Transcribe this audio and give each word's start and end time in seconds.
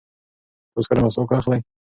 تاسو 0.73 0.87
کله 0.89 1.01
مسواک 1.05 1.31
اخلئ؟ 1.35 1.59